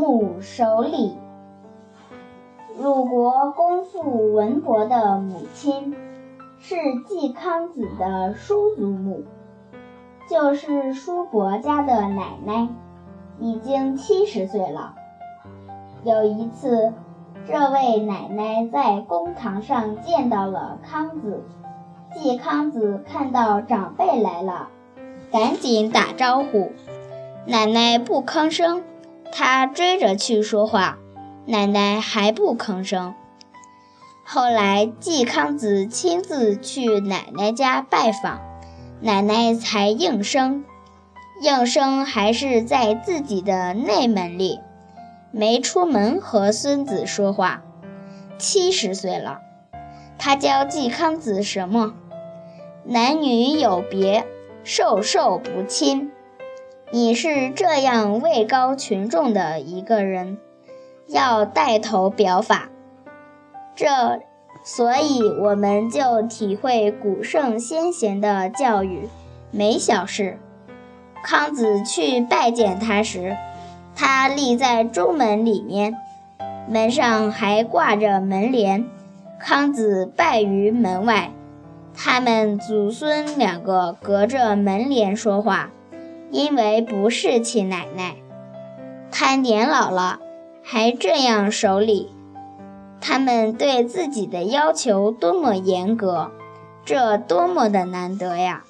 [0.00, 1.18] 母手里。
[2.80, 5.94] 鲁国公父文伯的母亲
[6.58, 6.74] 是
[7.06, 9.24] 季康子的叔祖母，
[10.26, 12.68] 就是叔伯家的奶奶，
[13.38, 14.94] 已经七十岁了。
[16.04, 16.94] 有一次，
[17.46, 21.44] 这位奶奶在公堂上见到了康子，
[22.14, 24.68] 季康子看到长辈来了，
[25.30, 26.72] 赶紧打招呼，
[27.46, 28.82] 奶奶不吭声，
[29.32, 30.98] 他追着去说话。
[31.46, 33.14] 奶奶还不吭声。
[34.24, 38.40] 后来季康子亲自去奶奶家拜访，
[39.00, 40.64] 奶奶才应声。
[41.42, 44.60] 应声还是在自己的内门里，
[45.32, 47.62] 没出门和孙子说话。
[48.38, 49.40] 七十岁了，
[50.18, 51.94] 他教季康子什么？
[52.84, 54.26] 男女有别，
[54.62, 56.12] 授受不亲。
[56.92, 60.38] 你是这样位高权重的一个人。
[61.06, 62.68] 要带头表法，
[63.74, 64.20] 这，
[64.62, 69.08] 所以我们就体会古圣先贤的教育，
[69.50, 70.38] 没小事。
[71.24, 73.36] 康子去拜见他时，
[73.96, 75.96] 他立在中门里面，
[76.68, 78.86] 门上还挂着门帘。
[79.40, 81.32] 康子拜于门外，
[81.92, 85.70] 他们祖孙两个隔着门帘说话，
[86.30, 88.16] 因为不是亲奶奶，
[89.10, 90.20] 他年老了。
[90.62, 92.12] 还这样守礼，
[93.00, 96.30] 他们对自己的要求多么严格，
[96.84, 98.62] 这多么的难得呀！